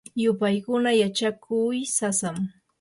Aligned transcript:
yupaykuna 0.21 0.89
yachakuy 1.01 1.77
sasam. 1.95 2.35